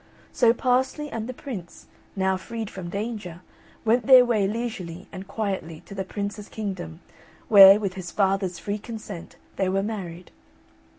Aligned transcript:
So 0.33 0.51
Parsley 0.51 1.11
and 1.11 1.29
the 1.29 1.31
Prince, 1.33 1.85
now 2.15 2.35
freed 2.35 2.71
from 2.71 2.89
danger, 2.89 3.41
went 3.85 4.07
their 4.07 4.25
way 4.25 4.47
leisurely 4.47 5.07
and 5.11 5.27
quietly 5.27 5.81
to 5.85 5.93
the 5.93 6.03
Prince's 6.03 6.49
kingdom, 6.49 7.01
where, 7.49 7.79
with 7.79 7.93
his 7.93 8.09
father's 8.09 8.57
free 8.57 8.79
consent, 8.79 9.35
they 9.57 9.69
were 9.69 9.83
married. 9.83 10.31